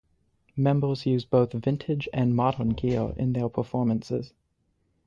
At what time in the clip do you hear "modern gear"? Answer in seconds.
2.35-3.13